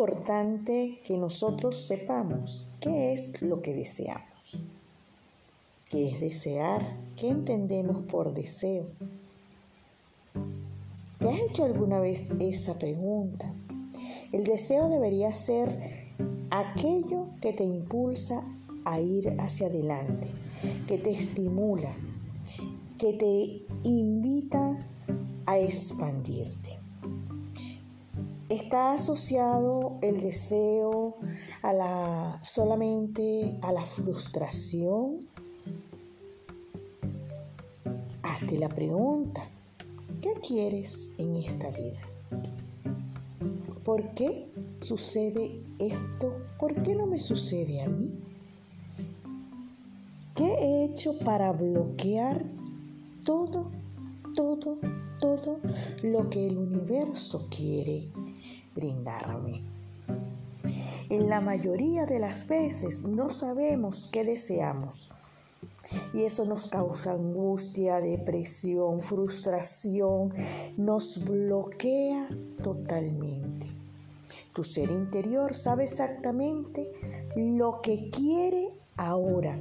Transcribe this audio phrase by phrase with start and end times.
[0.00, 4.58] importante que nosotros sepamos qué es lo que deseamos.
[5.90, 6.96] ¿Qué es desear?
[7.16, 8.86] ¿Qué entendemos por deseo?
[11.18, 13.52] ¿Te has hecho alguna vez esa pregunta?
[14.32, 16.08] El deseo debería ser
[16.48, 18.42] aquello que te impulsa
[18.86, 20.28] a ir hacia adelante,
[20.86, 21.94] que te estimula,
[22.96, 24.78] que te invita
[25.44, 26.78] a expandirte.
[28.50, 31.14] Está asociado el deseo
[31.62, 35.28] a la solamente a la frustración.
[38.24, 39.40] Hazte la pregunta,
[40.20, 42.00] ¿qué quieres en esta vida?
[43.84, 46.34] ¿Por qué sucede esto?
[46.58, 48.10] ¿Por qué no me sucede a mí?
[50.34, 52.44] ¿Qué he hecho para bloquear
[53.24, 53.70] todo,
[54.34, 54.78] todo,
[55.20, 55.58] todo
[56.02, 58.08] lo que el universo quiere
[58.74, 59.62] brindarme?
[61.08, 65.10] En la mayoría de las veces no sabemos qué deseamos.
[66.14, 70.32] Y eso nos causa angustia, depresión, frustración,
[70.76, 72.28] nos bloquea
[72.62, 73.66] totalmente.
[74.52, 76.90] Tu ser interior sabe exactamente
[77.34, 79.60] lo que quiere ahora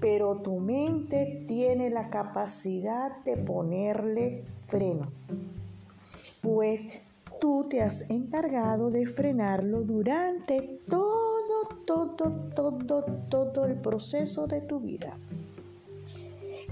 [0.00, 5.10] pero tu mente tiene la capacidad de ponerle freno,
[6.40, 6.88] pues
[7.40, 12.10] tú te has encargado de frenarlo durante todo, todo,
[12.54, 15.18] todo, todo el proceso de tu vida.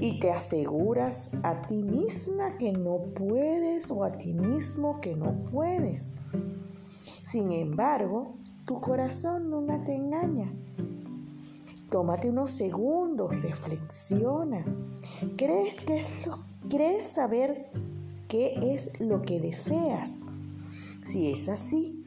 [0.00, 5.38] Y te aseguras a ti misma que no puedes o a ti mismo que no
[5.50, 6.14] puedes.
[7.22, 10.50] Sin embargo, tu corazón nunca te engaña
[11.92, 14.64] Tómate unos segundos, reflexiona.
[15.36, 17.70] ¿Crees, que es lo, ¿Crees saber
[18.28, 20.22] qué es lo que deseas?
[21.04, 22.02] Si es así,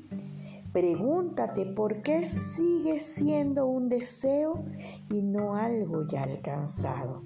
[0.73, 4.65] pregúntate por qué sigue siendo un deseo
[5.11, 7.21] y no algo ya alcanzado.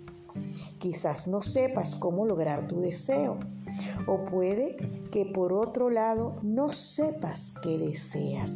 [0.80, 3.40] Quizás no sepas cómo lograr tu deseo
[4.06, 4.76] o puede
[5.14, 8.52] que por otro lado no sepas qué deseas.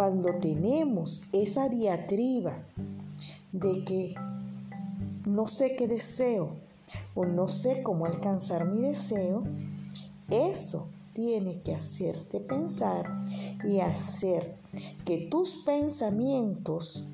[0.00, 2.56] Cuando tenemos esa diatriba
[3.52, 4.14] de que
[5.26, 6.56] no sé qué deseo
[7.14, 9.42] o no sé cómo alcanzar mi deseo,
[10.30, 13.10] eso tiene que hacerte pensar
[13.62, 14.56] y hacer
[15.04, 17.06] que tus pensamientos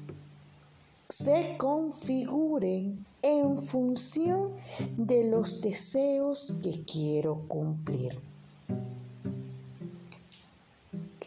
[1.08, 4.52] se configuren en función
[4.96, 8.35] de los deseos que quiero cumplir.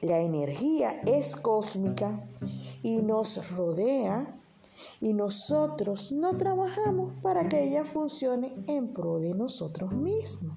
[0.02, 2.26] La energía es cósmica
[2.84, 4.40] y nos rodea
[5.02, 10.56] y nosotros no trabajamos para que ella funcione en pro de nosotros mismos.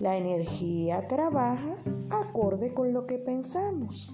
[0.00, 1.76] La energía trabaja
[2.10, 4.10] acorde con lo que pensamos,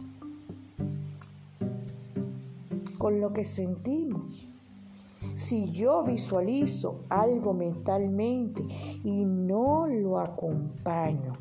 [2.99, 4.49] con lo que sentimos.
[5.37, 8.67] Si yo visualizo algo mentalmente
[9.05, 11.35] y no lo acompaño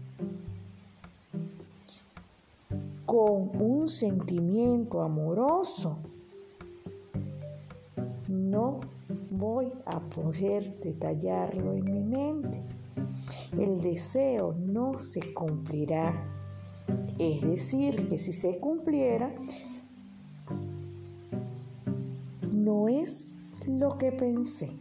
[3.05, 5.97] con un sentimiento amoroso,
[8.27, 8.81] no
[9.31, 12.61] voy a poder detallarlo en mi mente.
[13.57, 16.21] El deseo no se cumplirá.
[17.17, 19.33] Es decir, que si se cumpliera,
[22.51, 23.34] no es
[23.67, 24.71] lo que pensé,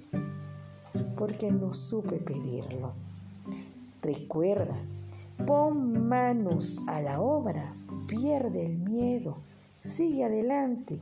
[1.17, 2.93] porque no supe pedirlo.
[4.03, 4.77] Recuerda,
[5.47, 7.75] pon manos a la obra
[8.07, 9.39] pierde el miedo,
[9.81, 11.01] sigue adelante,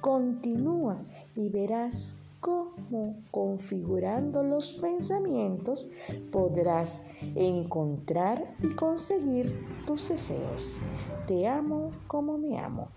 [0.00, 1.02] continúa
[1.34, 5.88] y verás cómo configurando los pensamientos
[6.30, 7.00] podrás
[7.36, 10.78] encontrar y conseguir tus deseos.
[11.26, 12.88] Te amo como me amo.